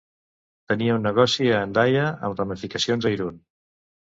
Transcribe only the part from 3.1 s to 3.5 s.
a Irun.